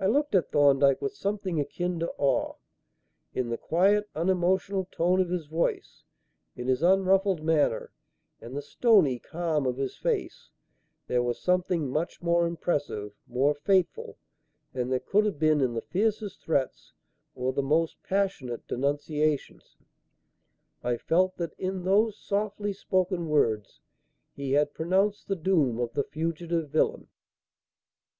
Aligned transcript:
I 0.00 0.08
looked 0.08 0.34
at 0.34 0.50
Thorndyke 0.50 1.00
with 1.00 1.14
something 1.14 1.60
akin 1.60 2.00
to 2.00 2.12
awe. 2.18 2.56
In 3.32 3.48
the 3.48 3.56
quiet 3.56 4.08
unemotional 4.12 4.86
tone 4.90 5.20
of 5.20 5.28
his 5.30 5.46
voice, 5.46 6.02
in 6.56 6.66
his 6.66 6.82
unruffled 6.82 7.40
manner 7.40 7.92
and 8.40 8.56
the 8.56 8.60
stony 8.60 9.20
calm 9.20 9.66
of 9.66 9.76
his 9.76 9.96
face, 9.96 10.50
there 11.06 11.22
was 11.22 11.38
something 11.40 11.88
much 11.88 12.20
more 12.20 12.44
impressive, 12.44 13.12
more 13.28 13.54
fateful, 13.54 14.18
than 14.72 14.90
there 14.90 14.98
could 14.98 15.24
have 15.26 15.38
been 15.38 15.60
in 15.60 15.74
the 15.74 15.80
fiercest 15.80 16.42
threats 16.42 16.92
or 17.36 17.52
the 17.52 17.62
most 17.62 18.02
passionate 18.02 18.66
denunciations. 18.66 19.76
I 20.82 20.96
felt 20.96 21.36
that 21.36 21.54
in 21.56 21.84
those 21.84 22.18
softly 22.18 22.72
spoken 22.72 23.28
words 23.28 23.80
he 24.32 24.50
had 24.54 24.74
pronounced 24.74 25.28
the 25.28 25.36
doom 25.36 25.78
of 25.78 25.92
the 25.92 26.02
fugitive 26.02 26.70
villain. 26.70 27.06